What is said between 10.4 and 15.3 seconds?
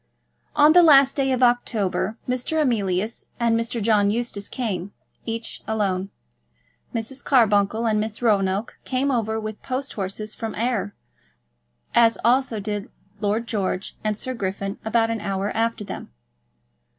Ayr, as also did Lord George and Sir Griffin about an